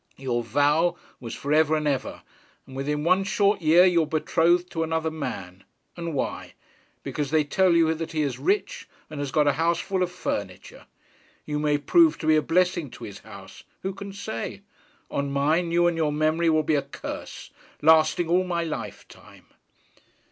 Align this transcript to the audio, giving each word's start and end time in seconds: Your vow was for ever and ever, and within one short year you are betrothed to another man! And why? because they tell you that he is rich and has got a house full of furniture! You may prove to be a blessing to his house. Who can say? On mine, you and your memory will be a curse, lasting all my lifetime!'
Your 0.17 0.41
vow 0.43 0.95
was 1.19 1.35
for 1.35 1.53
ever 1.53 1.75
and 1.75 1.87
ever, 1.87 2.23
and 2.65 2.75
within 2.75 3.03
one 3.03 3.23
short 3.23 3.61
year 3.61 3.85
you 3.85 4.01
are 4.01 4.07
betrothed 4.07 4.71
to 4.71 4.81
another 4.81 5.11
man! 5.11 5.63
And 5.95 6.15
why? 6.15 6.55
because 7.03 7.29
they 7.29 7.43
tell 7.43 7.73
you 7.75 7.93
that 7.93 8.11
he 8.11 8.23
is 8.23 8.39
rich 8.39 8.89
and 9.11 9.19
has 9.19 9.29
got 9.31 9.47
a 9.47 9.51
house 9.51 9.77
full 9.79 10.01
of 10.01 10.11
furniture! 10.11 10.87
You 11.45 11.59
may 11.59 11.77
prove 11.77 12.17
to 12.17 12.25
be 12.25 12.35
a 12.35 12.41
blessing 12.41 12.89
to 12.89 13.03
his 13.03 13.19
house. 13.19 13.63
Who 13.83 13.93
can 13.93 14.11
say? 14.11 14.63
On 15.11 15.29
mine, 15.29 15.69
you 15.71 15.85
and 15.85 15.95
your 15.95 16.11
memory 16.11 16.49
will 16.49 16.63
be 16.63 16.73
a 16.73 16.81
curse, 16.81 17.51
lasting 17.83 18.27
all 18.27 18.43
my 18.43 18.63
lifetime!' 18.63 19.45